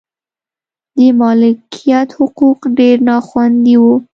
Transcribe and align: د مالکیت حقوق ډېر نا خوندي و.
د 0.97 0.99
مالکیت 1.19 2.09
حقوق 2.19 2.59
ډېر 2.79 2.97
نا 3.07 3.17
خوندي 3.27 3.75
و. 3.81 3.83